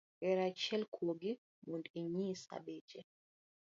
Yier 0.21 0.39
achiel 0.47 0.83
kuogi 0.93 1.31
mondo 1.67 1.87
anyisi 2.01 2.55
beche? 2.65 2.99